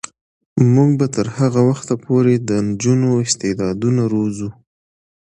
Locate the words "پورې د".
2.05-2.49